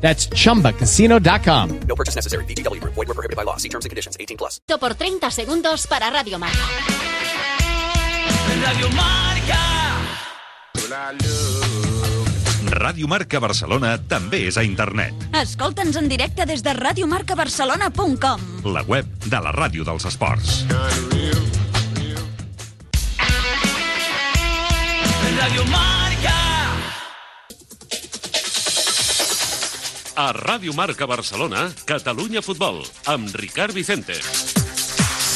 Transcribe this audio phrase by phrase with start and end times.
[0.00, 1.80] That's chumbacasino.com.
[1.88, 2.44] No purchase necessary.
[2.44, 2.80] BGW.
[2.84, 3.56] Void were prohibited by law.
[3.56, 4.16] See terms and conditions.
[4.20, 4.60] 18 plus.
[4.78, 6.58] Por 30 segundos para Radio Marca.
[8.62, 9.26] Radio Marca.
[12.76, 15.26] Ràdio Marca Barcelona també és a internet.
[15.40, 18.46] Escolta'ns en directe des de radiomarcabarcelona.com.
[18.72, 20.64] La web de la ràdio dels esports.
[25.36, 26.05] Radio Marca.
[30.16, 34.16] A Ràdio Marca Barcelona, Catalunya Futbol, amb Ricard Vicente.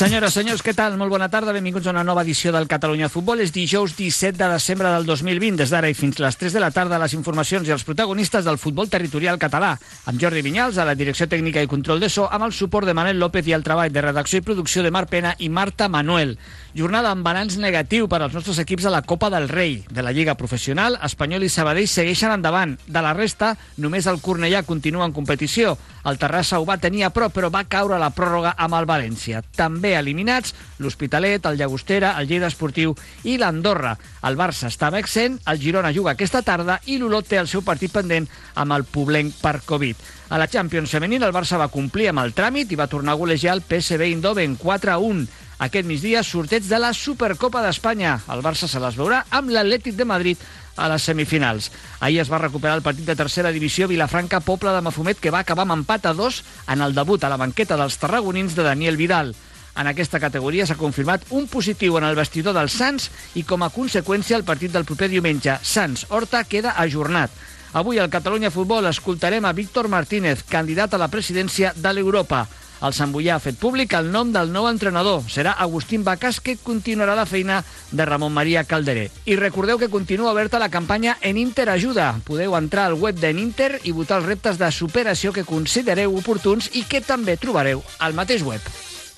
[0.01, 0.95] Senyores, senyors, què tal?
[0.97, 3.43] Molt bona tarda, benvinguts a una nova edició del Catalunya Futbol.
[3.45, 5.59] És dijous 17 de desembre del 2020.
[5.61, 8.57] Des d'ara i fins les 3 de la tarda, les informacions i els protagonistes del
[8.57, 9.75] futbol territorial català.
[10.09, 12.95] Amb Jordi Vinyals, a la direcció tècnica i control de so, amb el suport de
[12.97, 16.39] Manel López i el treball de redacció i producció de Marc Pena i Marta Manuel.
[16.73, 19.83] Jornada amb balanç negatiu per als nostres equips a la Copa del Rei.
[19.91, 22.79] De la Lliga Professional, Espanyol i Sabadell segueixen endavant.
[22.89, 25.77] De la resta, només el Cornellà continua en competició.
[26.05, 28.87] El Terrassa ho va tenir a prop, però va caure a la pròrroga amb el
[28.89, 29.43] València.
[29.57, 33.97] També eliminats l'Hospitalet, el Llagostera, el Lleida Esportiu i l'Andorra.
[34.25, 37.93] El Barça estava exempt, el Girona juga aquesta tarda i l'Olot té el seu partit
[37.93, 40.01] pendent amb el Poblenc per Covid.
[40.31, 43.21] A la Champions femenina el Barça va complir amb el tràmit i va tornar a
[43.21, 45.29] golejar el PSV Eindhoven 4 a 1.
[45.61, 48.15] Aquest migdia, sorteig de la Supercopa d'Espanya.
[48.33, 50.41] El Barça se les veurà amb l'Atlètic de Madrid
[50.77, 51.71] a les semifinals.
[52.01, 55.67] Ahir es va recuperar el partit de tercera divisió Vilafranca-Poble de Mafumet, que va acabar
[55.67, 59.35] amb empat a dos en el debut a la banqueta dels tarragonins de Daniel Vidal.
[59.77, 63.71] En aquesta categoria s'ha confirmat un positiu en el vestidor dels Sants i com a
[63.71, 67.31] conseqüència el partit del proper diumenge Sants-Horta queda ajornat.
[67.73, 72.49] Avui al Catalunya Futbol escoltarem a Víctor Martínez, candidat a la presidència de l'Europa.
[72.81, 75.23] El Sant Boià ha fet públic el nom del nou entrenador.
[75.29, 77.61] Serà Agustín Bacàs, que continuarà la feina
[77.93, 79.11] de Ramon Maria Calderé.
[79.27, 82.15] I recordeu que continua oberta la campanya En Inter Ajuda.
[82.25, 86.71] Podeu entrar al web d'En Inter i votar els reptes de superació que considereu oportuns
[86.73, 88.65] i que també trobareu al mateix web.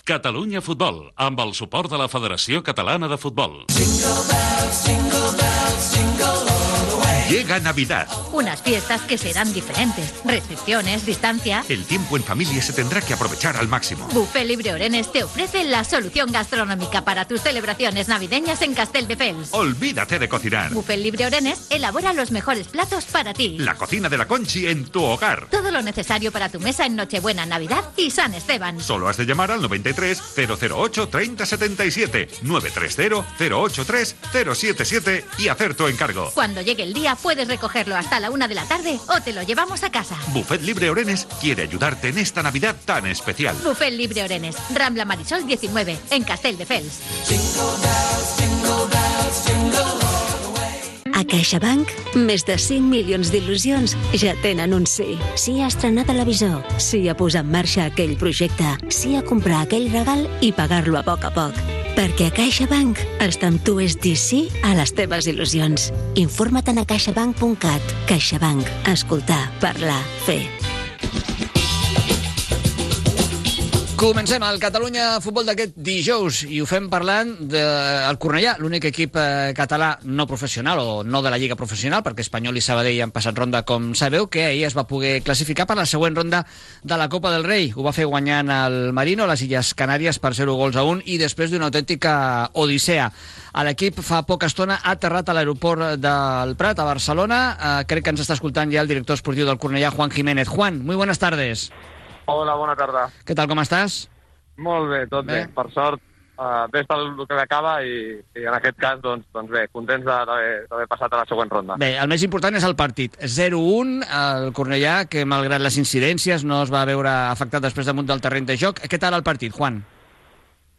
[0.02, 3.62] Catalunya Futbol, amb el suport de la Federació Catalana de Futbol.
[7.32, 8.08] Llega Navidad.
[8.32, 10.12] Unas fiestas que serán diferentes.
[10.22, 11.64] Restricciones, distancia.
[11.66, 14.06] El tiempo en familia se tendrá que aprovechar al máximo.
[14.08, 19.48] Buffet Libre Orenes te ofrece la solución gastronómica para tus celebraciones navideñas en Castelldefels.
[19.52, 20.74] Olvídate de cocinar.
[20.74, 23.56] Buffet Libre Orenes elabora los mejores platos para ti.
[23.58, 25.48] La cocina de la Conchi en tu hogar.
[25.50, 28.78] Todo lo necesario para tu mesa en Nochebuena, Navidad y San Esteban.
[28.78, 36.30] Solo has de llamar al 93 008 3077 930 083 077 y hacer tu encargo.
[36.34, 39.42] Cuando llegue el día puedes recogerlo hasta la una de la tarde o te lo
[39.42, 40.16] llevamos a casa.
[40.28, 43.56] Buffet Libre Orenes quiere ayudarte en esta Navidad tan especial.
[43.64, 47.00] Buffet Libre Orenes, Rambla Marisol 19, en Castelldefels.
[51.12, 55.14] A CaixaBank, més de 5 milions d'il·lusions ja tenen un sí.
[55.38, 59.86] Sí a estrenar televisor, sí a posar en marxa aquell projecte, sí a comprar aquell
[59.92, 61.81] regal i pagar-lo a poc a poc.
[61.92, 65.90] Perquè a CaixaBank estar amb tu és dir sí a les teves il·lusions.
[66.20, 67.94] Informa't a caixabank.cat.
[68.08, 68.68] CaixaBank.
[68.94, 70.61] Escoltar, parlar, fer.
[74.02, 79.52] Comencem el Catalunya Futbol d'aquest dijous i ho fem parlant del Cornellà, l'únic equip eh,
[79.54, 83.38] català no professional o no de la Lliga Professional, perquè Espanyol i Sabadell han passat
[83.38, 86.42] ronda, com sabeu, que ahir es va poder classificar per la següent ronda
[86.82, 87.70] de la Copa del Rei.
[87.76, 91.06] Ho va fer guanyant el Marino, a les Illes Canàries, per 0 gols a 1
[91.06, 92.16] i després d'una autèntica
[92.58, 93.06] odissea.
[93.70, 97.42] L'equip fa poca estona ha aterrat a l'aeroport del Prat, a Barcelona.
[97.54, 100.50] Eh, crec que ens està escoltant ja el director esportiu del Cornellà, Juan Jiménez.
[100.50, 101.70] Juan, muy buenas tardes.
[102.26, 103.08] Hola, bona tarda.
[103.26, 104.04] Què tal, com estàs?
[104.62, 105.40] Molt bé, tot bé.
[105.42, 105.48] Bé.
[105.56, 106.00] Per sort,
[106.38, 110.04] uh, bé està el que acaba i, i en aquest cas, doncs, doncs bé, contents
[110.06, 111.76] de- d'haver d'haver passat a la següent ronda.
[111.80, 113.16] Bé, el més important és el partit.
[113.18, 118.20] 0-1, el Cornellà, que malgrat les incidències no es va veure afectat després damunt del
[118.20, 118.78] terreny de joc.
[118.86, 119.82] Què tal el partit, Juan?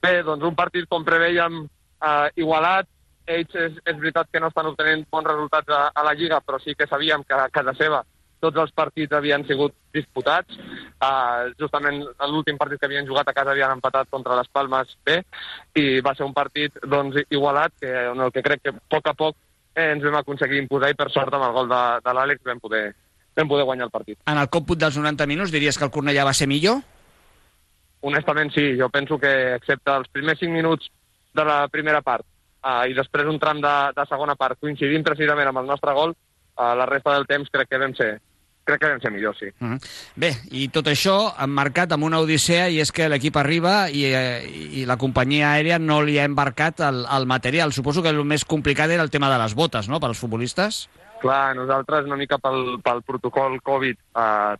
[0.03, 2.87] Bé, doncs un partit, com preveiem, uh, igualat.
[3.25, 6.57] Ells és, és veritat que no estan obtenint bons resultats a, a la Lliga, però
[6.59, 8.01] sí que sabíem que a casa seva
[8.43, 10.59] tots els partits havien sigut disputats.
[11.03, 15.21] Uh, justament l'últim partit que havien jugat a casa havien empatat contra les Palmes bé
[15.79, 19.09] i va ser un partit doncs, igualat que, en el que crec que a poc
[19.09, 19.35] a poc
[19.75, 22.61] eh, ens vam aconseguir imposar i per sort amb el gol de, de l'Àlex vam
[22.63, 22.85] poder,
[23.35, 24.19] vam poder guanyar el partit.
[24.27, 26.83] En el còmput dels 90 minuts diries que el Cornellà va ser millor?
[28.03, 30.89] honestament sí, jo penso que excepte els primers 5 minuts
[31.33, 35.49] de la primera part uh, i després un tram de, de segona part coincidint precisament
[35.49, 38.11] amb el nostre gol, uh, la resta del temps crec que vam ser,
[38.63, 39.51] crec que vam ser millors, sí.
[39.59, 39.79] Mm -hmm.
[40.15, 44.43] Bé, i tot això emmarcat amb una odissea i és que l'equip arriba i, eh,
[44.79, 47.73] i la companyia aèria no li ha embarcat el, el material.
[47.73, 50.89] Suposo que el més complicat era el tema de les botes, no?, per als futbolistes.
[51.21, 54.55] Clar, nosaltres una mica pel, pel protocol Covid, eh,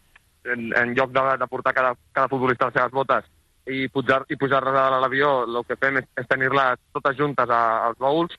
[0.46, 3.26] en, en lloc de, de portar cada, cada futbolista les seves botes
[3.66, 7.88] i pujar i pujar-les a l'avió, el que fem és, és tenir-les totes juntes a,
[7.88, 8.36] als baúls.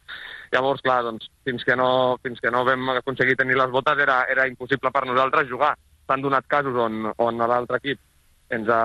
[0.55, 1.89] Llavors, clar, doncs, fins que no,
[2.23, 5.73] fins que no vam aconseguir tenir les botes era, era impossible per nosaltres jugar.
[6.07, 8.85] S'han donat casos on, on l'altre equip ens ha,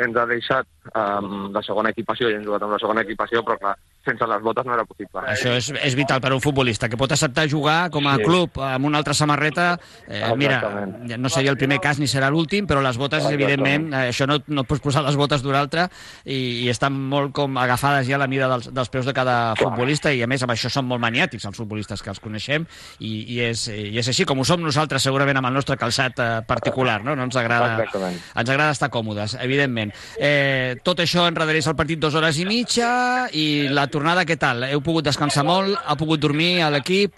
[0.00, 3.58] ens ha deixat um, la segona equipació i hem jugat amb la segona equipació, però
[3.60, 5.20] clar, sense les botes no era possible.
[5.28, 8.24] Això és, és vital per a un futbolista, que pot acceptar jugar com a Sí.
[8.24, 9.78] club amb una altra samarreta.
[10.06, 10.86] Eh, mira,
[11.18, 13.42] no seria el primer cas ni serà l'últim, però les botes, Exactament.
[13.42, 15.88] evidentment, eh, això no, no et pots posar les botes d'un altre
[16.24, 19.54] i, i estan molt com agafades ja a la mida dels, dels peus de cada
[19.56, 22.64] futbolista i, a més, amb això són molt maniàtics els futbolistes que els coneixem
[23.00, 26.18] i, i, és, i és així com ho som nosaltres segurament amb el nostre calçat
[26.18, 27.14] eh, particular, no?
[27.14, 28.16] No ens agrada, Exactament.
[28.34, 29.92] ens agrada estar còmodes, evidentment.
[30.18, 34.64] Eh, tot això enredareix el partit dues hores i mitja i la tornada, què tal?
[34.68, 35.76] Heu pogut descansar molt?
[35.84, 37.16] Ha pogut dormir a l'equip?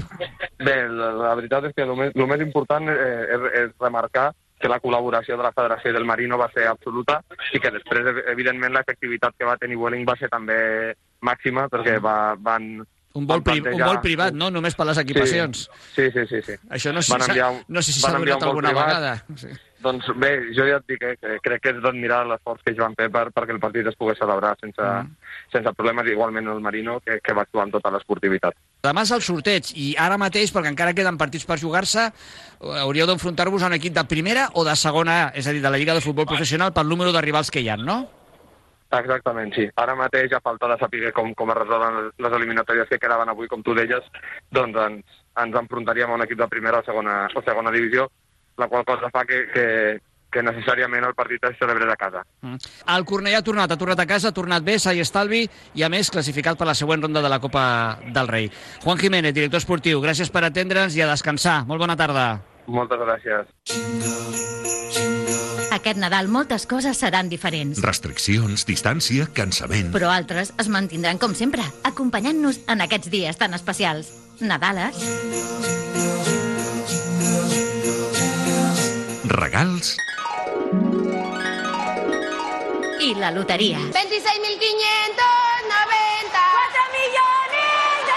[0.60, 4.30] Bé, la, la veritat és que el més, el més important eh, és, és remarcar
[4.60, 7.22] que la col·laboració de la Federació del Marino va ser absoluta
[7.56, 10.92] i que després, ev- evidentment, l'efectivitat que va tenir Welling va ser també
[11.24, 12.66] màxima perquè va, van...
[13.16, 14.50] Un vol, pri un vol privat, no?
[14.54, 15.64] Només per les equipacions.
[15.96, 16.42] Sí, sí, sí.
[16.46, 16.54] sí.
[16.70, 18.86] Això no sé, si s'ha- un- no sé si s'ha donat alguna privat.
[18.86, 19.24] vegada.
[19.40, 19.48] Sí.
[19.80, 22.82] Doncs bé, jo ja et dic eh, que crec que és d'admirar l'esforç que ells
[22.82, 25.16] van fer per, perquè el partit es pogués celebrar sense, Mm.
[25.52, 28.54] sense problemes, igualment el Marino, que, que va actuar amb tota l'esportivitat.
[28.84, 33.06] Demà és el sorteig i ara mateix, perquè encara queden partits per jugar-se, eh, hauríeu
[33.06, 35.94] d'enfrontar-vos a un equip de primera o de segona, és a dir, de la Lliga
[35.94, 38.02] de Futbol Professional pel número de rivals que hi ha, no?
[38.90, 39.68] Exactament, sí.
[39.78, 43.46] Ara mateix, a falta de saber com, com es resolen les eliminatòries que quedaven avui,
[43.46, 44.02] com tu deies,
[44.50, 48.08] doncs ens, ens enfrontaríem a un equip de primera o segona, o segona divisió,
[48.60, 49.64] la qual cosa fa que, que,
[50.30, 52.22] que necessàriament el partit es celebrés a casa.
[52.46, 52.60] Mm.
[52.94, 55.42] El Cornellà ha tornat, ha tornat a casa, ha tornat bé, s'ha i estalvi,
[55.74, 57.64] i a més classificat per la següent ronda de la Copa
[58.06, 58.50] del Rei.
[58.84, 61.64] Juan Jiménez, director esportiu, gràcies per atendre'ns i a descansar.
[61.66, 62.28] Molt bona tarda.
[62.70, 63.50] Moltes gràcies.
[65.74, 69.90] Aquest Nadal moltes coses seran diferents, Restriccions, distància, cansament.
[69.94, 74.10] però altres es mantindran com sempre, acompanyant-nos en aquests dies tan especials.
[74.40, 74.98] Nadales,
[79.30, 79.96] Regals
[83.00, 83.78] i la loteria.
[83.78, 83.94] 26.590.
[86.30, 88.10] 4 millones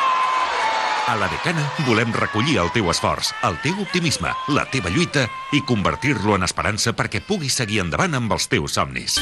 [1.07, 5.61] A la Decana volem recollir el teu esforç, el teu optimisme, la teva lluita i
[5.61, 9.19] convertir-lo en esperança perquè puguis seguir endavant amb els teus somnis.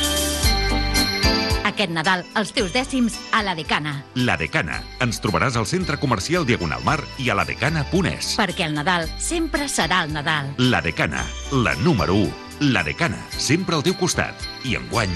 [1.81, 3.95] Aquest Nadal, els teus dècims a la Decana.
[4.13, 4.75] La Decana.
[5.01, 8.36] Ens trobaràs al centre comercial Diagonal Mar i a ladecana.es.
[8.38, 10.51] Perquè el Nadal sempre serà el Nadal.
[10.62, 12.69] La Decana, la número 1.
[12.69, 14.45] La Decana, sempre al teu costat.
[14.62, 15.16] I enguany,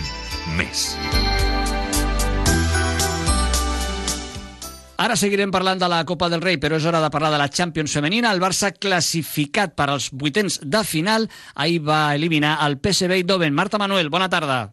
[0.58, 0.96] més.
[4.98, 7.52] Ara seguirem parlant de la Copa del Rei, però és hora de parlar de la
[7.54, 8.34] Champions femenina.
[8.34, 13.54] El Barça classificat per als vuitens de final ahir va eliminar el PSV Eindhoven.
[13.54, 14.64] Marta Manuel, bona tarda.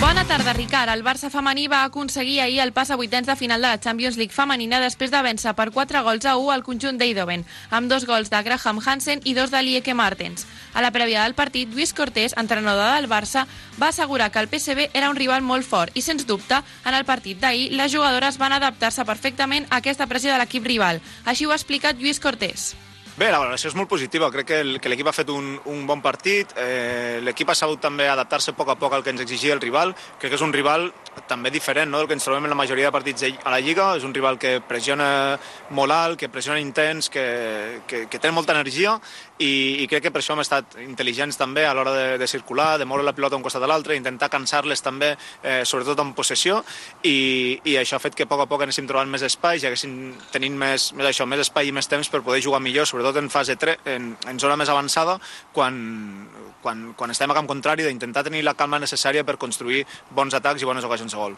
[0.00, 0.88] Bona tarda, Ricard.
[0.94, 4.16] El Barça femení va aconseguir ahir el pas a vuitens de final de la Champions
[4.16, 8.06] League femenina després de vèncer per 4 gols a 1 al conjunt d'Eindhoven, amb dos
[8.08, 10.46] gols de Graham Hansen i dos de Lieke Martens.
[10.72, 13.44] A la prèvia del partit, Lluís Cortés, entrenador del Barça,
[13.76, 17.04] va assegurar que el PSV era un rival molt fort i, sens dubte, en el
[17.04, 21.04] partit d'ahir, les jugadores van adaptar-se perfectament a aquesta pressió de l'equip rival.
[21.26, 22.72] Així ho ha explicat Lluís Cortés.
[23.20, 24.30] Bé, la valoració és molt positiva.
[24.32, 26.54] Crec que l'equip ha fet un, un bon partit.
[26.56, 29.60] Eh, l'equip ha sabut també adaptar-se a poc a poc al que ens exigia el
[29.60, 29.92] rival.
[30.16, 30.86] Crec que és un rival
[31.28, 31.98] també diferent no?
[31.98, 33.94] del que ens trobem en la majoria de partits a la Lliga.
[33.96, 35.38] És un rival que pressiona
[35.76, 38.98] molt alt, que pressiona intens, que, que, que té molta energia
[39.40, 42.74] i, i crec que per això hem estat intel·ligents també a l'hora de, de circular,
[42.78, 46.60] de moure la pilota d'un costat a l'altre, intentar cansar-les també, eh, sobretot en possessió,
[47.08, 49.70] i, i això ha fet que a poc a poc anéssim trobant més espais i
[49.70, 49.96] haguéssim
[50.34, 53.32] tenint més, més, això, més espai i més temps per poder jugar millor, sobretot en
[53.32, 55.16] fase 3, en, en zona més avançada,
[55.56, 55.80] quan,
[56.60, 60.60] quan, quan estem a camp contrari, d'intentar tenir la calma necessària per construir bons atacs
[60.60, 61.36] i bones ocasions de gol.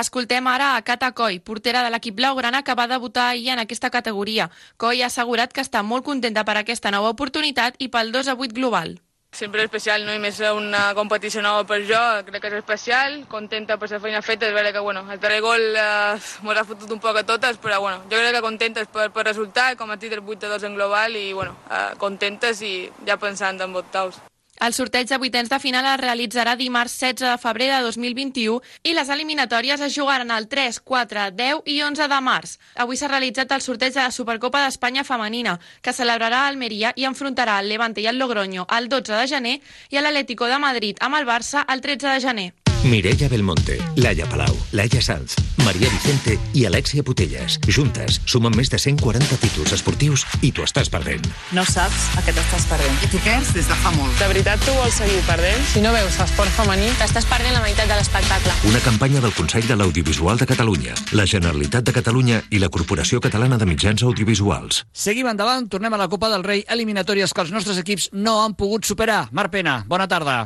[0.00, 3.90] Escoltem ara a Cata Coy, portera de l'equip blaugrana que va debutar ahir en aquesta
[3.90, 4.48] categoria.
[4.80, 8.34] Coy ha assegurat que està molt contenta per aquesta nova oportunitat i pel 2 a
[8.38, 8.96] 8 global.
[9.32, 10.14] Sempre especial, no?
[10.16, 14.24] I més una competició nova per jo, crec que és especial, contenta per la feina
[14.24, 17.24] feta, és vera que, bueno, el darrer gol eh, m'ho ha fotut un poc a
[17.28, 20.56] totes, però, bueno, jo crec que contentes per, per resultat, com a títol 8 a
[20.56, 22.76] 2 en global, i, bueno, eh, contentes i
[23.08, 24.20] ja pensant en octaus.
[24.62, 28.92] El sorteig de vuitens de final es realitzarà dimarts 16 de febrer de 2021 i
[28.94, 32.54] les eliminatòries es jugaran el 3, 4, 10 i 11 de març.
[32.86, 37.10] Avui s'ha realitzat el sorteig de la Supercopa d'Espanya femenina, que celebrarà a Almeria i
[37.10, 41.18] enfrontarà el Levante i el Logroño el 12 de gener i l'Atlético de Madrid amb
[41.18, 42.52] el Barça el 13 de gener.
[42.84, 47.60] Mireia Belmonte, Laia Palau, Laia Sanz, Maria Vicente i Alexia Putelles.
[47.70, 51.22] Juntes sumen més de 140 títols esportius i t'ho estàs perdent.
[51.54, 52.98] No saps a què t'estàs perdent.
[53.06, 54.16] I perds des de fa molt.
[54.18, 55.62] De veritat tu vols seguir perdent?
[55.70, 58.56] Si no veus esport femení, t'estàs perdent la meitat de l'espectacle.
[58.72, 63.22] Una campanya del Consell de l'Audiovisual de Catalunya, la Generalitat de Catalunya i la Corporació
[63.22, 64.82] Catalana de Mitjans Audiovisuals.
[64.90, 68.58] Seguim endavant, tornem a la Copa del Rei, eliminatòries que els nostres equips no han
[68.58, 69.28] pogut superar.
[69.30, 70.40] Marc Pena, bona tarda.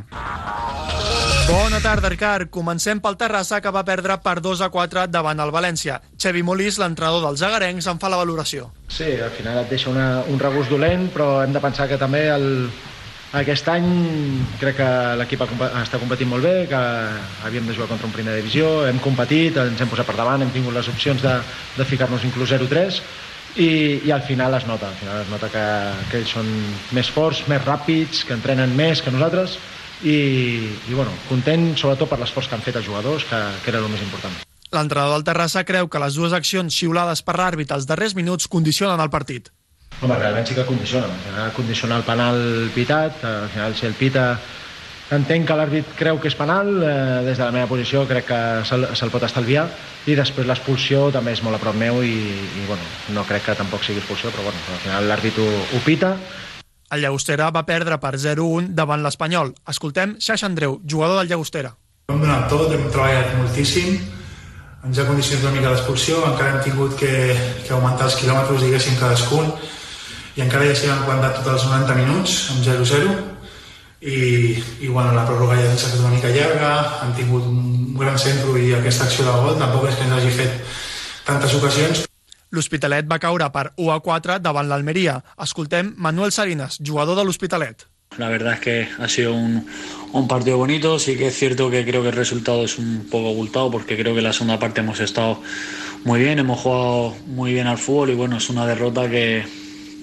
[1.47, 2.49] Bona tarda, Ricard.
[2.51, 6.01] Comencem pel Terrassa, que va perdre per 2 a 4 davant el València.
[6.19, 8.73] Xevi Molís, l'entrenador dels agarencs, en fa la valoració.
[8.91, 12.25] Sí, al final et deixa una, un regust dolent, però hem de pensar que també
[12.35, 12.49] el,
[13.39, 13.87] aquest any
[14.59, 14.89] crec que
[15.21, 16.83] l'equip està competint molt bé, que
[17.47, 20.51] havíem de jugar contra un primera divisió, hem competit, ens hem posat per davant, hem
[20.55, 21.39] tingut les opcions de,
[21.77, 23.01] de ficar-nos inclús 0-3,
[23.57, 23.71] i,
[24.03, 25.65] i al final es nota, al final es nota que,
[26.11, 26.51] que ells són
[26.97, 29.61] més forts, més ràpids, que entrenen més que nosaltres,
[30.03, 30.19] i,
[30.89, 33.89] i bueno, content sobretot per l'esforç que han fet els jugadors, que, que era el
[33.93, 34.35] més important.
[34.75, 39.01] L'entrenador del Terrassa creu que les dues accions xiulades per l'àrbit als darrers minuts condicionen
[39.01, 39.53] el partit.
[40.03, 41.09] Home, realment sí que condicionen.
[41.09, 42.39] Al final condiciona el penal
[42.75, 44.27] pitat, al final si el pita
[45.15, 48.41] entenc que l'àrbit creu que és penal, eh, des de la meva posició crec que
[48.67, 49.69] se'l se pot estalviar
[50.07, 52.83] i després l'expulsió també és molt a prop meu i, i bueno,
[53.15, 56.17] no crec que tampoc sigui expulsió, però bueno, al final l'àrbit ho, ho pita
[56.91, 59.53] el Llagostera va perdre per 0-1 davant l'Espanyol.
[59.73, 61.75] Escoltem Xaix Andreu, jugador del Llagostera.
[62.13, 63.97] Hem donat tot, hem treballat moltíssim,
[64.87, 67.13] ens ha condicionat una mica l'expulsió, encara hem tingut que,
[67.67, 69.51] que augmentar els quilòmetres, diguéssim, cadascun,
[70.37, 73.17] i encara ja s'hi han aguantat tots els 90 minuts, amb 0-0,
[74.07, 74.19] i,
[74.85, 78.55] i bueno, la pròrroga ja s'ha fet una mica llarga, han tingut un gran centre
[78.63, 80.77] i aquesta acció de gol tampoc és que ens hagi fet
[81.27, 82.07] tantes ocasions,
[82.51, 85.19] L'Hospitalet va caure per 1 a 4 davant l'Almeria.
[85.43, 87.87] Escoltem Manuel Salinas, jugador de l'Hospitalet.
[88.19, 89.67] La verdad es que ha sido un,
[90.13, 90.99] un, partido bonito.
[90.99, 94.15] Sí que es cierto que creo que el resultado es un poco ocultado porque creo
[94.15, 95.43] que la segunda parte hemos estado
[96.05, 99.45] muy bien, hemos jugado muy bien al fútbol y bueno, es una derrota que,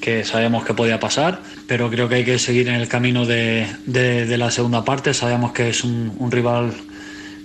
[0.01, 3.67] que sabemos que podía pasar, pero creo que hay que seguir en el camino de,
[3.85, 5.13] de, de la segunda parte.
[5.13, 6.73] Sabemos que es un, un rival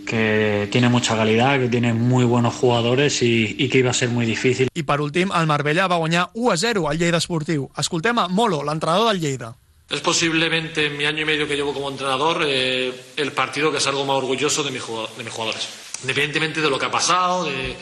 [0.09, 4.09] que tiene mucha calidad, que tiene muy buenos jugadores y, y que iba a ser
[4.09, 4.69] muy difícil.
[4.75, 7.69] I per últim, el Marbella va guanyar 1 a 0 al Lleida Esportiu.
[7.77, 9.55] Escoltem a Molo, l'entrenador del Lleida.
[9.91, 13.81] Es posiblemente en mi año y medio que llevo como entrenador eh, el partido que
[13.81, 15.69] salgo más orgulloso de, mi, de mis jugadores.
[16.03, 17.77] Independientemente de lo que ha pasado, de,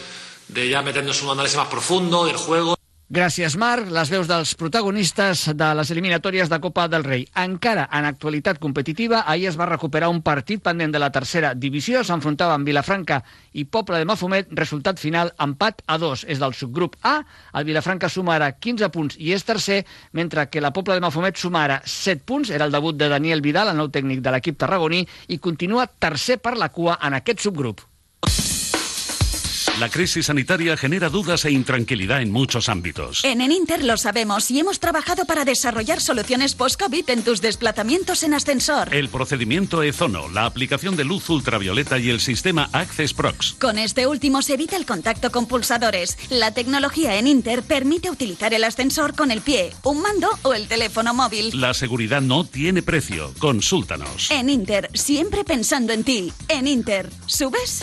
[0.49, 2.76] de ya meternos en un análisis más profundo del juego.
[3.07, 3.87] Gràcies, Marc.
[3.95, 7.23] Les veus dels protagonistes de les eliminatòries de Copa del Rei.
[7.39, 12.03] Encara en actualitat competitiva, ahir es va recuperar un partit pendent de la tercera divisió.
[12.03, 13.21] S'enfrontaven Vilafranca
[13.55, 14.51] i Poble de Mafumet.
[14.59, 16.27] Resultat final, empat a dos.
[16.27, 17.21] És del subgrup A.
[17.55, 21.39] El Vilafranca suma ara 15 punts i és tercer, mentre que la Poble de Mafumet
[21.39, 22.51] suma ara 7 punts.
[22.51, 26.43] Era el debut de Daniel Vidal, el nou tècnic de l'equip tarragoní, i continua tercer
[26.43, 27.87] per la cua en aquest subgrup.
[29.79, 33.23] La crisis sanitaria genera dudas e intranquilidad en muchos ámbitos.
[33.25, 38.33] En Eninter lo sabemos y hemos trabajado para desarrollar soluciones post-COVID en tus desplazamientos en
[38.33, 38.95] ascensor.
[38.95, 43.53] El procedimiento Ezono, la aplicación de luz ultravioleta y el sistema Access Prox.
[43.61, 46.17] Con este último se evita el contacto con pulsadores.
[46.31, 50.69] La tecnología en Inter permite utilizar el ascensor con el pie, un mando o el
[50.69, 51.51] teléfono móvil.
[51.61, 53.35] La seguridad no tiene precio.
[53.39, 54.31] Consúltanos.
[54.31, 56.33] En Inter, siempre pensando en ti.
[56.49, 57.83] En Inter, ¿subes?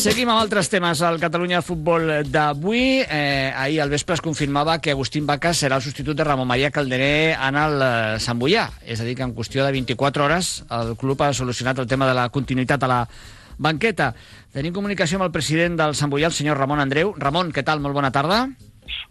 [0.00, 1.02] Seguim amb altres temes.
[1.04, 5.82] El Catalunya Futbol d'avui, eh, ahir al vespre es confirmava que Agustín Bacas serà el
[5.84, 8.64] substitut de Ramon Maria Calderé en el eh, Sant Boià.
[8.80, 12.08] És a dir, que en qüestió de 24 hores el club ha solucionat el tema
[12.08, 13.00] de la continuïtat a la
[13.58, 14.14] banqueta.
[14.54, 17.12] Tenim comunicació amb el president del Sant Boià, el senyor Ramon Andreu.
[17.18, 17.84] Ramon, què tal?
[17.84, 18.46] Molt bona tarda.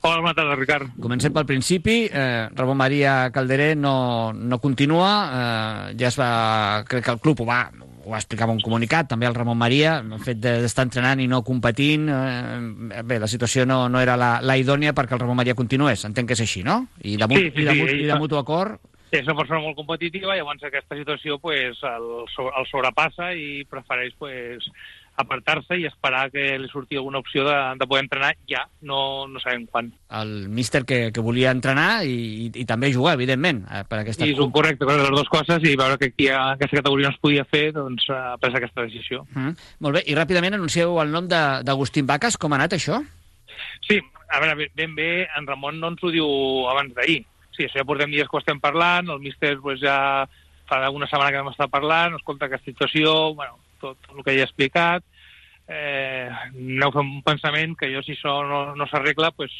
[0.02, 0.96] Hola, bona tarda, Ricard.
[0.98, 2.00] Comencem pel principi.
[2.10, 5.14] Eh, Ramon Maria Calderé no, no continua.
[5.30, 6.82] Eh, ja es va...
[6.90, 7.68] Crec que el club ho va,
[8.10, 12.08] ho explicava un comunicat, també el Ramon Maria, el fet d'estar entrenant i no competint,
[12.10, 16.06] eh, bé, la situació no, no era la, la idònia perquè el Ramon Maria continués,
[16.10, 16.82] entenc que és així, no?
[17.02, 18.80] I de, sí, sí, i de, sí, i de, de mutu acord...
[19.10, 24.68] És una persona molt competitiva, llavors aquesta situació pues, el, el sobrepassa i prefereix pues,
[25.20, 29.42] apartar-se i esperar que li surti alguna opció de, de poder entrenar ja, no, no
[29.44, 29.92] sabem quan.
[30.16, 34.26] El míster que, que volia entrenar i, i, i també jugar, evidentment, eh, per aquesta...
[34.26, 37.10] I és un correcte, per les dues coses, i veure que aquí a aquesta categoria
[37.10, 39.26] no es podia fer, doncs ha pres aquesta decisió.
[39.36, 39.56] Mm.
[39.86, 43.04] Molt bé, i ràpidament anuncieu el nom d'Agustín Vaques, com ha anat això?
[43.88, 44.00] Sí,
[44.30, 46.30] a veure, ben bé, en Ramon no ens ho diu
[46.72, 47.24] abans d'ahir.
[47.56, 50.30] Sí, això ja portem dies que ho estem parlant, el míster pues, ja
[50.70, 54.44] fa una setmana que vam estar parlant, escolta aquesta situació, bueno, tot el que he
[54.44, 55.06] explicat,
[55.70, 59.54] eh, aneu fent un pensament que jo, si això no, no s'arregla, pues,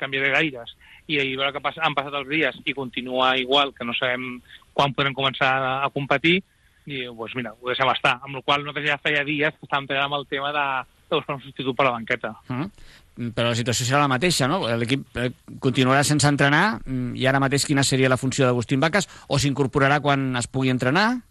[0.00, 0.74] canviaré gaires.
[1.06, 4.40] I, i veure que pas, han passat els dies i continua igual, que no sabem
[4.76, 6.40] quan podrem començar a, a competir,
[6.86, 8.18] i pues, mira, ho deixem estar.
[8.22, 10.66] Amb la qual nosaltres ja feia dies que estàvem treballant amb el tema de,
[11.10, 12.36] de buscar un substitut per la banqueta.
[12.48, 12.70] Uh -huh.
[13.16, 14.60] Però la situació serà la mateixa, no?
[14.76, 19.08] L'equip eh, continuarà sense entrenar mm, i ara mateix quina seria la funció d'Agustín Vaques
[19.28, 21.22] o s'incorporarà quan es pugui entrenar?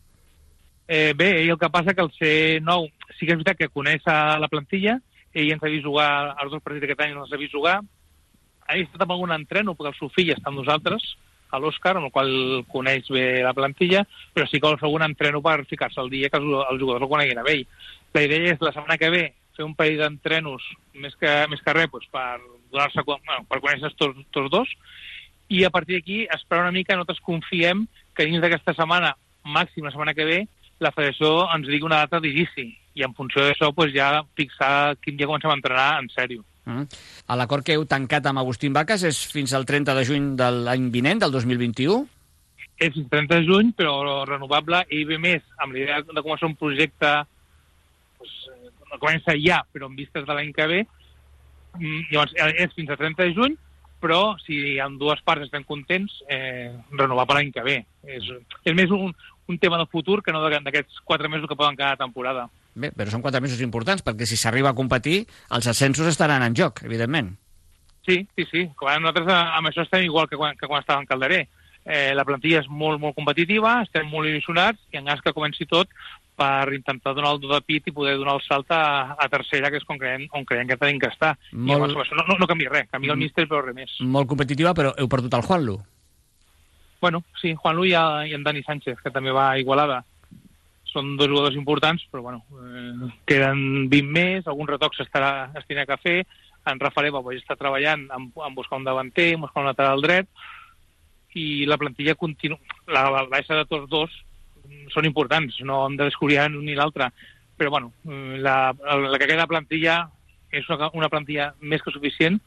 [0.88, 2.86] Eh, bé, ell el que passa que el ser nou
[3.18, 5.00] sí que és veritat que coneix a la plantilla,
[5.34, 6.10] ell ens ha vist jugar
[6.44, 7.80] els dos partits d'aquest any, ens ha vist jugar,
[8.66, 11.16] ha estat amb algun entreno, perquè el seu fill està amb nosaltres,
[11.54, 12.32] a l'Òscar, amb el qual
[12.72, 16.30] coneix bé la plantilla, però sí que vol fer algun entreno per ficar-se al dia
[16.30, 17.66] que els, els jugadors el coneguin a ell.
[18.16, 19.24] La idea és la setmana que ve
[19.56, 20.66] fer un parell d'entrenos
[21.00, 22.40] més que, més que res doncs, per
[22.74, 24.74] donar-se bueno, per conèixer tots, tots dos
[25.54, 27.86] i a partir d'aquí esperar una mica, nosaltres confiem
[28.18, 29.14] que dins d'aquesta setmana,
[29.46, 30.40] màxim la setmana que ve,
[30.84, 35.18] la federació ens digui una data d'inici i en funció d'això pues, ja fixar quin
[35.18, 36.44] dia comencem a entrenar en sèrio.
[36.66, 36.88] Mm.
[37.38, 40.90] L'acord que heu tancat amb Agustín Vaques és fins al 30 de juny de l'any
[40.94, 42.00] vinent, del 2021?
[42.80, 46.50] És fins al 30 de juny, però renovable, i ve més amb l'idea de començar
[46.50, 47.12] un projecte
[48.18, 48.34] pues,
[48.90, 50.82] no comença ja, però en vistes de l'any que ve,
[51.78, 53.60] mm, llavors és fins al 30 de juny,
[54.06, 57.78] però si en dues parts estem contents, eh, renovar per l'any que ve.
[58.04, 58.28] És,
[58.66, 59.14] és més un,
[59.48, 62.48] un tema de futur que no d'aquests quatre mesos que poden cada temporada.
[62.76, 65.24] Bé, però són quatre mesos importants, perquè si s'arriba a competir,
[65.56, 67.36] els ascensos estaran en joc, evidentment.
[68.06, 68.66] Sí, sí, sí.
[68.78, 71.46] Quan nosaltres eh, amb això estem igual que quan, que quan estàvem Calderer.
[71.86, 75.68] Eh, la plantilla és molt, molt competitiva, estem molt il·lusionats i en cas que comenci
[75.70, 75.92] tot
[76.36, 79.70] per intentar donar el do de pit i poder donar el salt a, a tercera,
[79.72, 81.36] que és on creiem, on creiem que tenim que estar.
[81.54, 81.94] Molt...
[81.94, 83.28] I això no, no, no canvia res, canvia el mm.
[83.28, 83.94] míster, però res més.
[84.02, 85.78] Molt competitiva, però heu perdut el Juanlu.
[87.06, 90.00] Bueno, sí, Juanlu i, i en Dani Sánchez, que també va a Igualada.
[90.90, 93.60] Són dos jugadors importants, però bueno, eh, queden
[93.92, 96.16] 20 més, algun retoc s'estarà es tindrà que fer,
[96.66, 100.02] en Rafa Leva pues, està treballant en, en buscar un davanter, en buscar un lateral
[100.02, 100.32] dret,
[101.38, 102.58] i la plantilla continua,
[102.90, 104.18] la, la baixa de tots dos
[104.90, 107.12] són importants, no hem de descobrir un ni l'altre,
[107.54, 107.94] però bueno,
[108.42, 110.08] la, la que queda plantilla
[110.50, 112.42] és una, una plantilla més que suficient,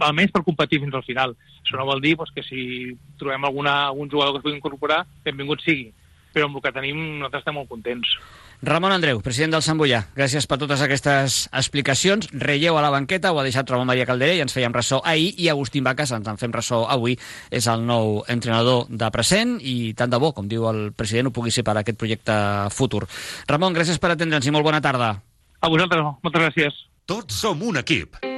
[0.00, 1.36] almenys per competir fins al final.
[1.62, 5.04] Això no vol dir pues, que si trobem alguna, algun jugador que es pugui incorporar,
[5.24, 5.92] benvingut sigui
[6.36, 8.10] però amb el que tenim nosaltres estem molt contents.
[8.66, 12.28] Ramon Andreu, president del Sant Boià, gràcies per totes aquestes explicacions.
[12.32, 15.32] Relleu a la banqueta, ho ha deixat Ramon Maria Calderé i ens fèiem ressò ahir,
[15.40, 17.16] i Agustín Vaques, ens en fem ressò avui,
[17.50, 21.36] és el nou entrenador de present i tant de bo, com diu el president, ho
[21.36, 22.36] pugui ser per aquest projecte
[22.72, 23.04] futur.
[23.48, 25.14] Ramon, gràcies per atendre'ns i molt bona tarda.
[25.60, 26.80] A vosaltres, moltes gràcies.
[27.08, 28.35] Tots som un equip.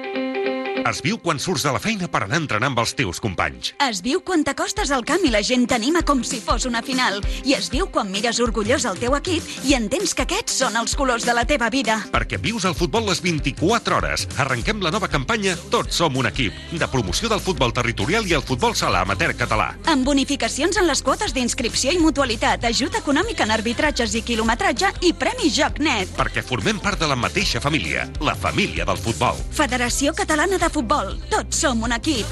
[0.88, 3.74] Es viu quan surts de la feina per anar a entrenar amb els teus companys.
[3.84, 7.18] Es viu quan t'acostes al camp i la gent t'anima com si fos una final.
[7.44, 10.94] I es viu quan mires orgullós el teu equip i entens que aquests són els
[10.96, 11.98] colors de la teva vida.
[12.14, 14.24] Perquè vius el futbol les 24 hores.
[14.40, 18.46] Arrenquem la nova campanya Tots som un equip, de promoció del futbol territorial i el
[18.46, 19.74] futbol sala amateur català.
[19.92, 25.12] Amb bonificacions en les quotes d'inscripció i mutualitat, ajuda econòmica en arbitratges i quilometratge i
[25.12, 26.16] Premi Joc Net.
[26.16, 29.36] Perquè formem part de la mateixa família, la família del futbol.
[29.52, 30.77] Federació Catalana de Futbol.
[30.78, 32.24] Tots som un equip.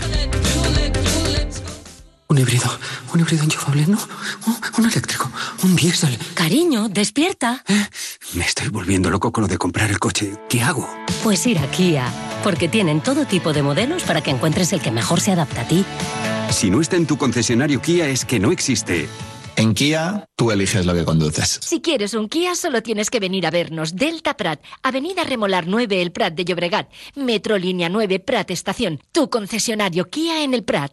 [2.29, 2.71] Un híbrido,
[3.13, 3.99] un híbrido enchufable, ¿no?
[4.47, 5.29] Un, un eléctrico,
[5.65, 6.17] un diésel.
[6.35, 7.65] Cariño, despierta.
[7.67, 7.87] ¿Eh?
[8.35, 10.35] Me estoy volviendo loco con lo de comprar el coche.
[10.49, 10.89] ¿Qué hago?
[11.25, 12.07] Pues ir a Kia,
[12.45, 15.69] porque tienen todo tipo de modelos para que encuentres el que mejor se adapta a
[15.69, 15.85] ti.
[16.51, 19.09] Si no está en tu concesionario Kia es que no existe.
[19.59, 21.59] En Kia, tú eliges lo que conduces.
[21.63, 23.97] Si quieres un Kia, solo tienes que venir a vernos.
[23.97, 26.91] Delta Prat, Avenida Remolar 9, El Prat de Llobregat.
[27.15, 29.01] Metro Línea 9, Prat Estación.
[29.13, 30.93] Tu concesionario Kia en el Prat.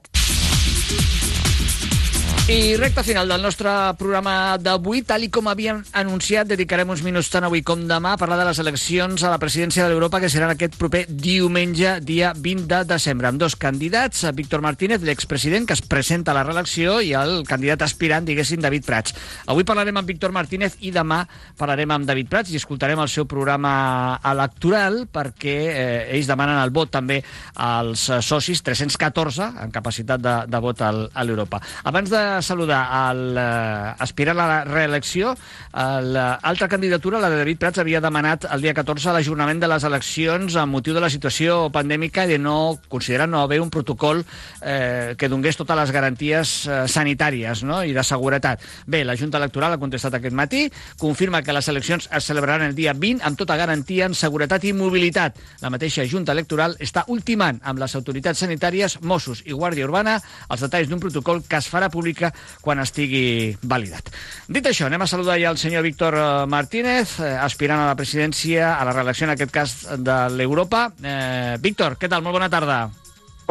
[2.44, 7.30] I recta final del nostre programa d'avui, tal i com havíem anunciat, dedicarem uns minuts
[7.32, 10.28] tant avui com demà a parlar de les eleccions a la presidència de l'Europa que
[10.28, 15.78] seran aquest proper diumenge, dia 20 de desembre, amb dos candidats, Víctor Martínez, l'expresident, que
[15.78, 19.16] es presenta a la reelecció, i el candidat aspirant, diguéssim, David Prats.
[19.48, 21.22] Avui parlarem amb Víctor Martínez i demà
[21.56, 26.76] parlarem amb David Prats i escoltarem el seu programa electoral perquè eh, ells demanen el
[26.76, 27.22] vot també
[27.56, 30.92] als socis, 314 en capacitat de, de vot a
[31.24, 31.64] l'Europa.
[31.88, 35.36] Abans de saludar al eh, aspirant a la reelecció.
[35.74, 40.56] L'altra candidatura, la de David Prats, havia demanat el dia 14 l'ajornament de les eleccions
[40.60, 44.24] amb motiu de la situació pandèmica i de no considerar no haver un protocol
[44.62, 47.82] eh, que donés totes les garanties eh, sanitàries no?
[47.84, 48.62] i de seguretat.
[48.86, 50.68] Bé, la Junta Electoral ha contestat aquest matí,
[50.98, 54.74] confirma que les eleccions es celebraran el dia 20 amb tota garantia en seguretat i
[54.78, 55.40] mobilitat.
[55.62, 60.20] La mateixa Junta Electoral està ultimant amb les autoritats sanitàries, Mossos i Guàrdia Urbana
[60.50, 61.90] els detalls d'un protocol que es farà
[62.24, 64.10] pública quan estigui validat.
[64.48, 67.96] Dit això, anem a saludar ja el senyor Víctor eh, Martínez, eh, aspirant a la
[68.00, 70.92] presidència, a la reelecció en aquest cas de l'Europa.
[71.04, 72.24] Eh, Víctor, què tal?
[72.24, 72.90] Molt bona tarda.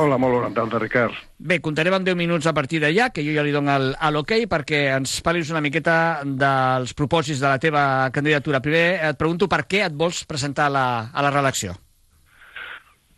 [0.00, 1.12] Hola, molt bona tarda, Ricard.
[1.37, 4.87] Bé, comptarem amb 10 minuts a partir d'allà, que jo ja li dono l'ok, perquè
[4.96, 8.62] ens parlis una miqueta dels propòsits de la teva candidatura.
[8.64, 11.76] Primer et pregunto per què et vols presentar a la, a la reelecció.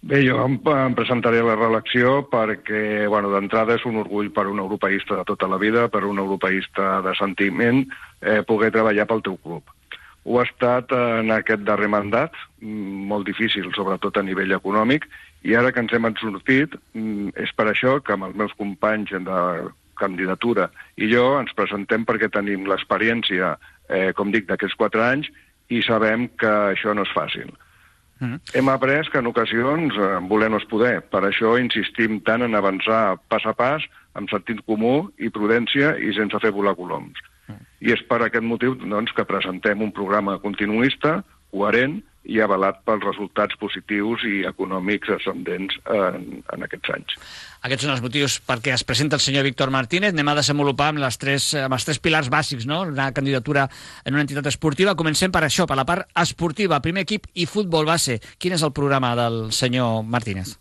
[0.04, 4.44] Bé, jo em, em presentaré a la reelecció perquè, bueno, d'entrada és un orgull per
[4.50, 7.80] un europeista de tota la vida, per un europeista de sentiment,
[8.20, 9.72] eh, poder treballar pel teu club.
[10.28, 15.08] Ho ha estat en aquest darrer mandat, mm, molt difícil, sobretot a nivell econòmic,
[15.42, 19.08] i ara que ens hem sortit, mm, és per això que amb els meus companys
[19.08, 23.56] de candidatura i jo ens presentem perquè tenim l'experiència,
[23.88, 25.30] eh, com dic, d'aquests quatre anys
[25.70, 27.48] i sabem que això no és fàcil.
[28.20, 28.40] Mm.
[28.54, 31.00] Hem après que en ocasions eh, voler no és poder.
[31.10, 36.14] Per això insistim tant en avançar pas a pas, amb sentit comú i prudència i
[36.14, 37.18] sense fer volar coloms.
[37.48, 37.62] Mm.
[37.84, 41.22] I és per aquest motiu doncs, que presentem un programa continuista,
[41.54, 47.18] coherent i avalat pels resultats positius i econòmics ascendents en, en aquests anys.
[47.64, 50.16] Aquests són els motius perquè es presenta el senyor Víctor Martínez.
[50.16, 52.82] Anem a desenvolupar amb, les tres, amb els tres pilars bàsics, no?
[52.88, 53.68] una candidatura
[54.04, 54.96] en una entitat esportiva.
[54.96, 58.20] Comencem per això, per la part esportiva, primer equip i futbol base.
[58.40, 60.58] Quin és el programa del senyor Martínez?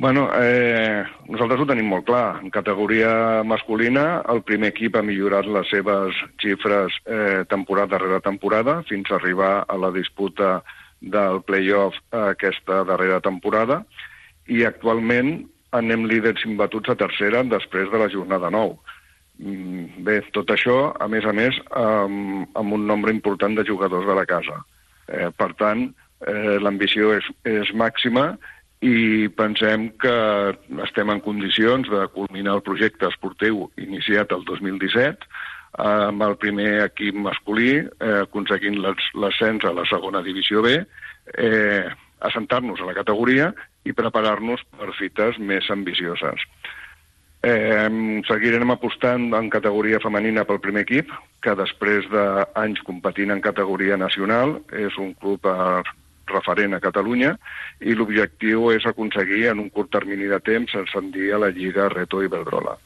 [0.00, 2.38] Bueno, eh, nosaltres ho tenim molt clar.
[2.38, 8.76] En categoria masculina, el primer equip ha millorat les seves xifres eh, temporada darrere temporada
[8.86, 10.60] fins a arribar a la disputa
[11.00, 13.80] del play-off aquesta darrera temporada
[14.46, 18.78] i actualment anem líders imbatuts a tercera després de la jornada 9.
[19.42, 24.06] Mm, bé, tot això, a més a més, amb, amb un nombre important de jugadors
[24.06, 24.62] de la casa.
[25.08, 25.88] Eh, per tant,
[26.22, 28.57] eh, l'ambició és, és màxima i
[29.34, 30.16] pensem que
[30.84, 35.26] estem en condicions de culminar el projecte esportiu iniciat el 2017
[35.78, 40.78] amb el primer equip masculí eh, aconseguint l'ascens a la segona divisió B,
[41.34, 41.84] eh,
[42.20, 43.52] assentar-nos a la categoria
[43.84, 46.42] i preparar-nos per fites més ambicioses.
[47.42, 47.86] Eh,
[48.26, 51.12] seguirem apostant en categoria femenina pel primer equip,
[51.42, 55.46] que després d'anys competint en categoria nacional és un club
[56.32, 57.34] referent a Catalunya
[57.80, 62.22] i l'objectiu és aconseguir en un curt termini de temps ascendir a la Lliga Reto
[62.22, 62.76] Iberdrola.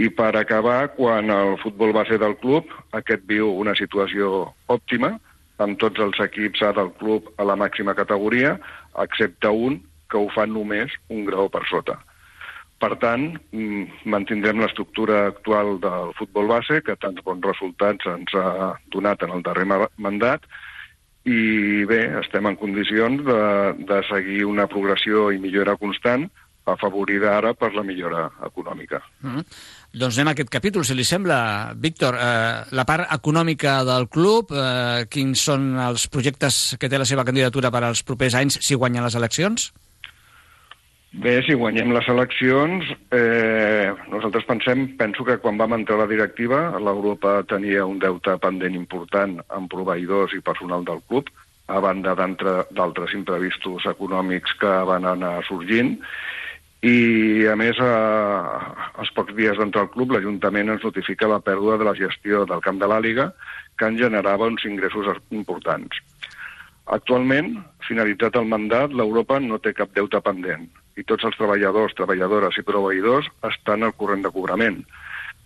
[0.00, 5.18] I per acabar, quan el futbol base del club, aquest viu una situació òptima,
[5.62, 8.56] amb tots els equips A del club a la màxima categoria,
[9.04, 11.98] excepte un que ho fa només un grau per sota.
[12.82, 18.74] Per tant, mm, mantindrem l'estructura actual del futbol base, que tants bons resultats ens ha
[18.90, 20.42] donat en el darrer mandat,
[21.24, 23.42] i bé, estem en condicions de,
[23.86, 26.26] de seguir una progressió i millora constant
[26.66, 29.02] afavorida ara per la millora econòmica.
[29.20, 29.44] Mm -hmm.
[29.92, 31.74] Doncs anem a aquest capítol, si li sembla.
[31.76, 37.04] Víctor, eh, la part econòmica del club, eh, quins són els projectes que té la
[37.04, 39.72] seva candidatura per als propers anys si guanyen les eleccions?
[41.12, 46.08] Bé, si guanyem les eleccions, eh, nosaltres pensem, penso que quan vam entrar a la
[46.08, 51.28] directiva, l'Europa tenia un deute pendent important amb proveïdors i personal del club,
[51.68, 55.98] a banda d'altres imprevistos econòmics que van anar sorgint,
[56.80, 57.92] i, a més, a,
[58.96, 62.64] als pocs dies d'entrar al club, l'Ajuntament ens notifica la pèrdua de la gestió del
[62.64, 63.28] camp de l'Àliga,
[63.76, 66.00] que en generava uns ingressos importants.
[66.92, 67.54] Actualment,
[67.86, 70.68] finalitzat el mandat, l'Europa no té cap deute pendent
[71.00, 74.82] i tots els treballadors, treballadores i proveïdors estan al corrent de cobrament.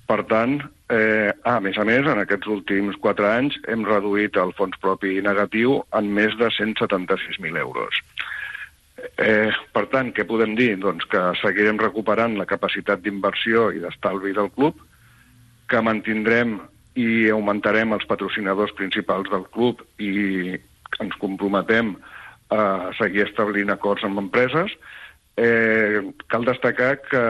[0.06, 0.58] Per tant,
[0.90, 5.20] eh, a més a més, en aquests últims quatre anys hem reduït el fons propi
[5.22, 8.02] negatiu en més de 176.000 euros.
[9.18, 10.76] Eh, per tant, què podem dir?
[10.82, 14.78] Doncs que seguirem recuperant la capacitat d'inversió i d'estalvi del club,
[15.68, 16.60] que mantindrem
[16.94, 20.56] i augmentarem els patrocinadors principals del club i
[21.02, 21.94] ens comprometem
[22.54, 24.74] a seguir establint acords amb empreses.
[25.36, 26.00] Eh,
[26.32, 27.22] cal destacar que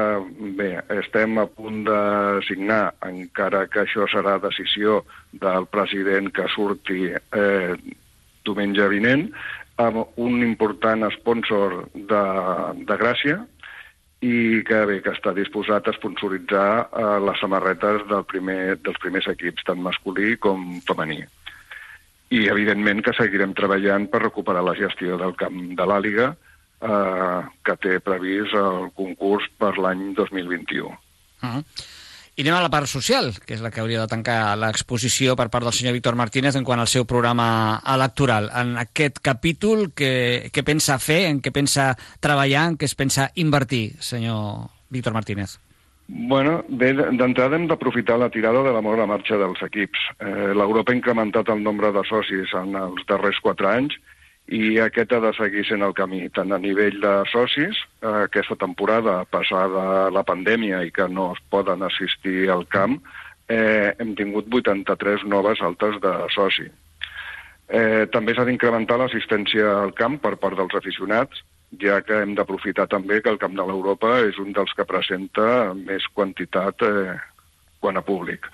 [0.58, 2.00] bé, estem a punt de
[2.46, 5.00] signar, encara que això serà decisió
[5.32, 7.74] del president que surti eh,
[8.46, 9.26] diumenge vinent,
[9.82, 12.22] amb un important sponsor de,
[12.86, 13.40] de Gràcia
[14.24, 19.26] i que bé que està disposat a sponsoritzar eh, les samarretes del primer, dels primers
[19.34, 21.24] equips, tant masculí com femení.
[22.30, 26.32] I, evidentment, que seguirem treballant per recuperar la gestió del camp de l'Àliga,
[26.82, 30.90] eh, que té previst el concurs per l'any 2021.
[31.42, 31.64] Uh -huh.
[32.36, 35.48] I anem a la part social, que és la que hauria de tancar l'exposició per
[35.48, 38.50] part del senyor Víctor Martínez en quant al seu programa electoral.
[38.52, 43.30] En aquest capítol, què, què pensa fer, en què pensa treballar, en què es pensa
[43.36, 45.65] invertir, senyor Víctor Martínez?
[46.08, 49.98] Bueno, bé, d'entrada hem d'aprofitar la tirada de l'amor a marxa dels equips.
[50.22, 53.96] Eh, L'Europa ha incrementat el nombre de socis en els darrers quatre anys
[54.46, 58.54] i aquest ha de seguir sent el camí, tant a nivell de socis, eh, aquesta
[58.54, 63.00] temporada passada la pandèmia i que no es poden assistir al camp,
[63.48, 66.70] eh, hem tingut 83 noves altes de soci.
[67.66, 71.42] Eh, també s'ha d'incrementar l'assistència al camp per part dels aficionats,
[71.80, 75.74] ja que hem d'aprofitar també que el Camp de l'Europa és un dels que presenta
[75.74, 77.16] més quantitat eh,
[77.80, 78.46] quan a públic.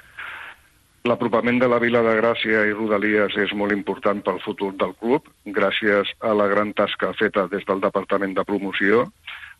[1.02, 5.26] L'apropament de la Vila de Gràcia i Rodalies és molt important pel futur del club,
[5.56, 9.08] gràcies a la gran tasca feta des del Departament de Promoció.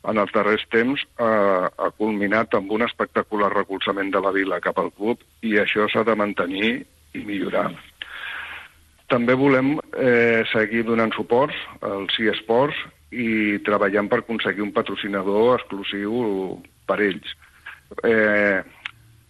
[0.06, 4.78] En els darrers temps eh, ha culminat amb un espectacular recolzament de la Vila cap
[4.78, 6.72] al club i això s'ha de mantenir
[7.12, 7.72] i millorar.
[9.10, 12.78] També volem eh, seguir donant suports al C Sports
[13.12, 16.56] i treballant per aconseguir un patrocinador exclusiu
[16.88, 17.34] per ells.
[18.08, 18.62] Eh,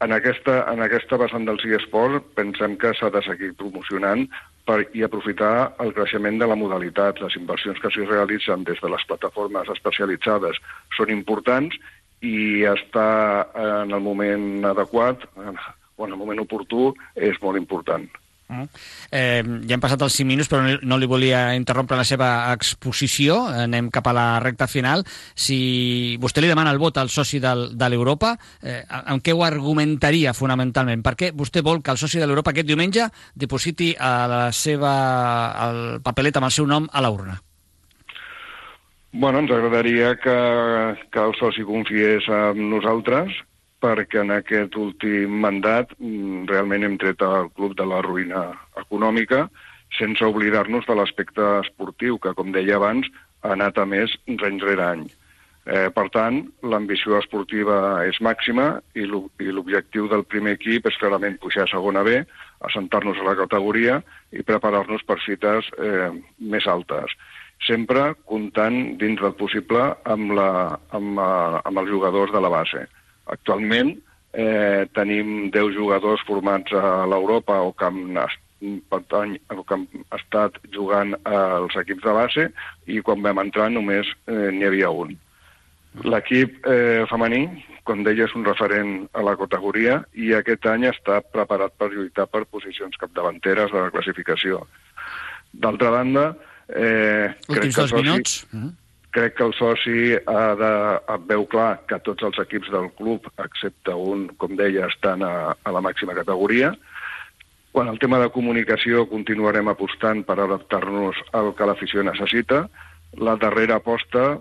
[0.03, 4.25] en aquesta, en aquesta vessant del eSport pensem que s'ha de seguir promocionant
[4.66, 7.21] per, i aprofitar el creixement de la modalitat.
[7.23, 10.59] Les inversions que s'hi realitzen des de les plataformes especialitzades
[10.97, 11.79] són importants
[12.23, 18.07] i estar en el moment adequat o en el moment oportú és molt important.
[19.11, 23.43] Eh, ja hem passat els 5 minuts, però no, li volia interrompre la seva exposició.
[23.65, 25.05] Anem cap a la recta final.
[25.35, 29.45] Si vostè li demana el vot al soci del, de l'Europa, eh, en què ho
[29.47, 31.05] argumentaria fonamentalment?
[31.05, 34.93] Per què vostè vol que el soci de l'Europa aquest diumenge dipositi a la seva,
[35.69, 37.38] el papelet amb el seu nom a l'urna?
[39.12, 40.35] Bueno, ens agradaria que,
[41.12, 43.35] que el soci confiés en nosaltres,
[43.83, 48.47] perquè en aquest últim mandat mm, realment hem tret el club de la ruïna
[48.85, 49.49] econòmica
[49.99, 53.09] sense oblidar-nos de l'aspecte esportiu, que, com deia abans,
[53.42, 55.03] ha anat a més any rere any.
[55.62, 61.68] Eh, per tant, l'ambició esportiva és màxima i l'objectiu del primer equip és clarament pujar
[61.68, 62.16] a segona B,
[62.66, 64.01] assentar-nos a la categoria
[64.33, 67.14] i preparar-nos per fites eh, més altes.
[67.62, 70.51] Sempre comptant, dins del possible, amb, la,
[70.99, 72.88] amb, eh, amb els jugadors de la base.
[73.31, 73.95] Actualment
[74.33, 78.17] eh, tenim 10 jugadors formats a l'Europa o que han,
[78.91, 82.49] pertany, o que han estat jugant als equips de base
[82.87, 85.15] i quan vam entrar només eh, n'hi havia un.
[86.09, 87.45] L'equip eh, femení,
[87.85, 92.27] com deia, és un referent a la categoria i aquest any està preparat per lluitar
[92.33, 94.65] per posicions capdavanteres de la classificació.
[95.53, 96.31] D'altra banda...
[96.73, 98.47] Eh, Últims dos minuts.
[98.49, 98.82] Uh -huh
[99.12, 100.72] crec que el soci ha de,
[101.29, 105.75] veu clar que tots els equips del club, excepte un, com deia, estan a, a
[105.75, 106.72] la màxima categoria.
[107.72, 112.66] Quan el tema de comunicació continuarem apostant per adaptar-nos al que l'afició necessita.
[113.20, 114.38] La darrera aposta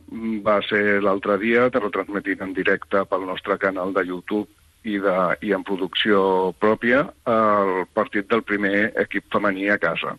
[0.47, 4.47] va ser l'altre dia, retransmetint en directe pel nostre canal de YouTube
[4.83, 10.15] i, de, i en producció pròpia el partit del primer equip femení a casa.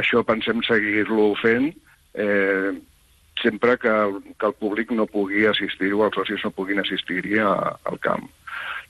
[0.00, 1.70] Això pensem seguir-lo fent
[2.16, 2.72] eh,
[3.44, 3.92] sempre que,
[4.40, 8.26] que el públic no pugui assistir o els socis no puguin assistir-hi al camp.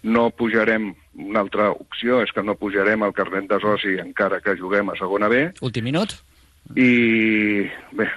[0.05, 4.57] No pujarem, una altra opció és que no pujarem el carnet de soci encara que
[4.61, 5.47] juguem a segona B.
[5.64, 6.17] Últim minut.
[6.77, 7.64] I
[7.97, 8.09] bé,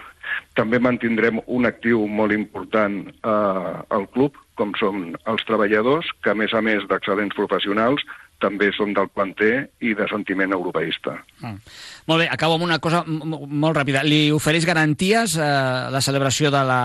[0.57, 6.37] també mantindrem un actiu molt important eh, al club, com són els treballadors, que a
[6.37, 8.03] més a més d'excel·lents professionals
[8.41, 11.15] també són del planter i de sentiment europeista.
[11.41, 11.59] Mm.
[12.07, 14.03] Molt bé, acabo amb una cosa molt ràpida.
[14.07, 15.47] Li ofereix garanties eh,
[15.93, 16.81] la celebració de, la,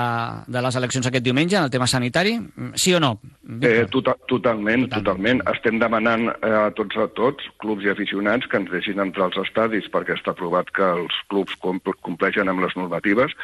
[0.49, 2.38] de les eleccions aquest diumenge en el tema sanitari?
[2.75, 3.15] Sí o no?
[3.61, 5.43] Eh, tota, totalment, totalment, totalment.
[5.55, 9.41] Estem demanant eh, a tots a tots, clubs i aficionats, que ens deixin entrar als
[9.45, 13.37] estadis perquè està aprovat que els clubs compleixen amb les normatives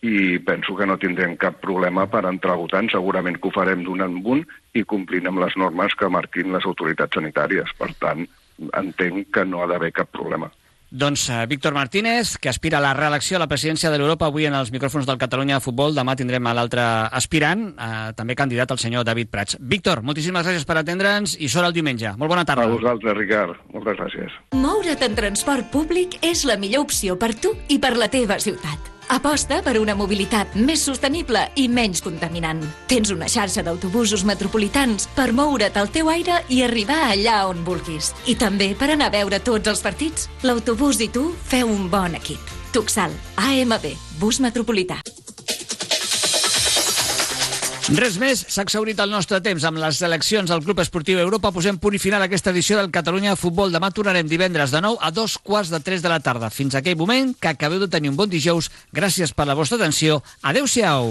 [0.00, 2.88] i penso que no tindrem cap problema per entrar votant.
[2.92, 6.64] Segurament que ho farem d'un en un i complint amb les normes que marquin les
[6.64, 7.74] autoritats sanitàries.
[7.76, 8.24] Per tant,
[8.72, 10.50] entenc que no ha d'haver cap problema.
[10.90, 14.48] Doncs uh, Víctor Martínez, que aspira a la reelecció a la presidència de l'Europa avui
[14.48, 15.94] en els micròfons del Catalunya de Futbol.
[15.94, 16.82] Demà tindrem a l'altre
[17.14, 19.60] aspirant, uh, també candidat el senyor David Prats.
[19.60, 22.16] Víctor, moltíssimes gràcies per atendre'ns i sort el diumenge.
[22.18, 22.66] Molt bona tarda.
[22.66, 23.60] A vosaltres, Ricard.
[23.70, 24.40] Moltes gràcies.
[24.58, 28.96] Moure't en transport públic és la millor opció per tu i per la teva ciutat.
[29.10, 32.60] Aposta per una mobilitat més sostenible i menys contaminant.
[32.86, 38.12] Tens una xarxa d'autobusos metropolitans per moure't al teu aire i arribar allà on vulguis.
[38.30, 40.28] I també per anar a veure tots els partits.
[40.46, 42.54] L'autobús i tu feu un bon equip.
[42.70, 43.90] Tuxal, AMB,
[44.22, 45.00] bus metropolità.
[47.90, 51.50] Res més, s'ha exhaurit el nostre temps amb les eleccions al Club Esportiu Europa.
[51.50, 53.74] Posem punt i final a aquesta edició del Catalunya Futbol.
[53.74, 56.52] Demà tornarem divendres de nou a dos quarts de tres de la tarda.
[56.54, 58.70] Fins aquell moment, que acabeu de tenir un bon dijous.
[58.94, 60.22] Gràcies per la vostra atenció.
[60.46, 61.10] Adéu-siau.